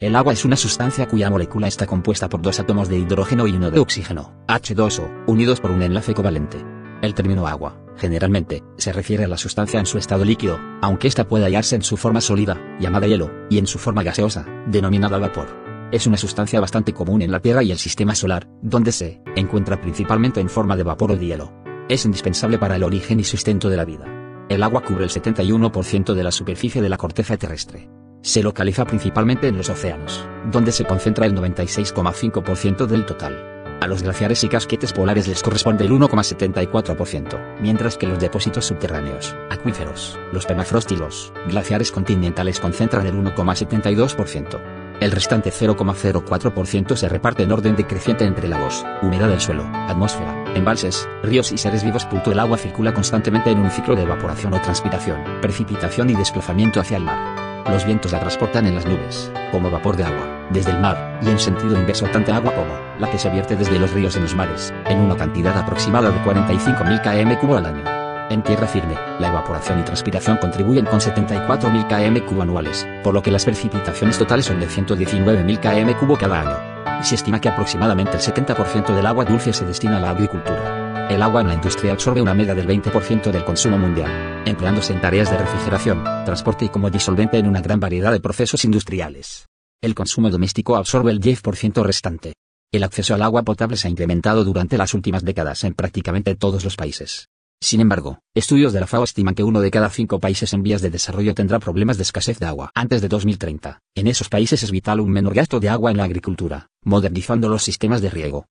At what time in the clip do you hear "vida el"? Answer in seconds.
23.84-24.64